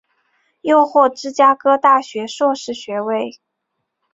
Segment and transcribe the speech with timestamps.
[0.61, 3.39] 又获芝加哥大学硕士学位。